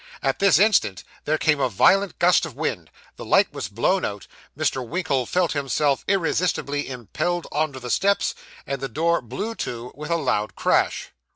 [0.23, 4.25] At this instant there came a violent gust of wind; the light was blown out;
[4.57, 4.83] Mr.
[4.83, 8.33] Winkle felt himself irresistibly impelled on to the steps;
[8.65, 11.09] and the door blew to, with a loud crash.